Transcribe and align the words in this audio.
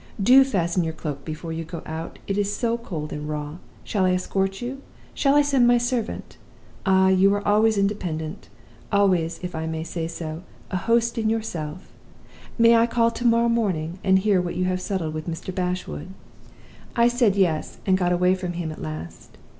Do 0.19 0.43
fasten 0.43 0.83
your 0.83 0.95
cloak 0.95 1.23
before 1.23 1.53
you 1.53 1.63
go 1.63 1.83
out, 1.85 2.17
it 2.25 2.35
is 2.35 2.51
so 2.51 2.75
cold 2.75 3.13
and 3.13 3.29
raw! 3.29 3.57
Shall 3.83 4.05
I 4.05 4.13
escort 4.15 4.59
you? 4.59 4.81
Shall 5.13 5.35
I 5.35 5.43
send 5.43 5.67
my 5.67 5.77
servant? 5.77 6.37
Ah, 6.87 7.09
you 7.09 7.29
were 7.29 7.47
always 7.47 7.77
independent! 7.77 8.49
always, 8.91 9.39
if 9.43 9.53
I 9.53 9.67
may 9.67 9.83
say 9.83 10.07
so, 10.07 10.41
a 10.71 10.77
host 10.77 11.19
in 11.19 11.29
yourself! 11.29 11.91
May 12.57 12.75
I 12.77 12.87
call 12.87 13.11
to 13.11 13.25
morrow 13.27 13.47
morning, 13.47 13.99
and 14.03 14.17
hear 14.17 14.41
what 14.41 14.55
you 14.55 14.63
have 14.65 14.81
settled 14.81 15.13
with 15.13 15.29
Mr. 15.29 15.53
Bashwood?' 15.53 16.15
"I 16.95 17.07
said 17.07 17.35
yes, 17.35 17.77
and 17.85 17.95
got 17.95 18.11
away 18.11 18.33
from 18.33 18.53
him 18.53 18.71
at 18.71 18.81
last. 18.81 19.37